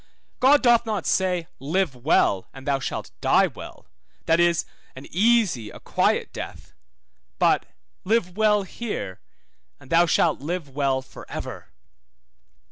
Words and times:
God 0.39 0.63
doth 0.63 0.83
not 0.83 1.05
say, 1.05 1.45
Live 1.59 1.93
well, 1.95 2.47
and 2.55 2.65
thou 2.65 2.79
shalt 2.79 3.11
die 3.21 3.45
well, 3.45 3.85
that 4.25 4.39
is, 4.39 4.65
an 4.95 5.05
easy, 5.11 5.69
a 5.69 5.79
quiet 5.79 6.33
death; 6.33 6.73
but, 7.37 7.67
Live 8.03 8.35
well 8.35 8.63
here, 8.63 9.21
and 9.79 9.91
thou 9.91 10.07
shalt 10.07 10.39
live 10.39 10.67
well 10.69 11.03
for 11.03 11.29
ever. 11.29 11.67